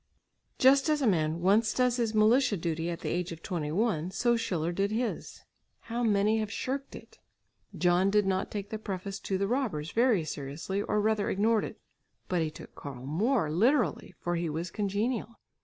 Just 0.57 0.89
as 0.89 1.03
a 1.03 1.05
man 1.05 1.41
once 1.41 1.75
does 1.75 1.97
his 1.97 2.15
militia 2.15 2.57
duty 2.57 2.89
at 2.89 3.01
the 3.01 3.09
age 3.11 3.31
of 3.31 3.43
twenty 3.43 3.71
one, 3.71 4.09
so 4.09 4.35
Schiller 4.35 4.71
did 4.71 4.89
his. 4.89 5.43
How 5.81 6.01
many 6.01 6.39
have 6.39 6.51
shirked 6.51 6.95
it! 6.95 7.19
John 7.77 8.09
did 8.09 8.25
not 8.25 8.49
take 8.49 8.71
the 8.71 8.79
preface 8.79 9.19
to 9.19 9.37
"The 9.37 9.47
Robbers" 9.47 9.91
very 9.91 10.23
seriously 10.23 10.81
or 10.81 10.99
rather 10.99 11.29
ignored 11.29 11.65
it; 11.65 11.79
but 12.27 12.41
he 12.41 12.49
took 12.49 12.73
Karl 12.73 13.05
Moor 13.05 13.51
literally 13.51 14.15
for 14.19 14.35
he 14.35 14.49
was 14.49 14.71
congenial. 14.71 15.35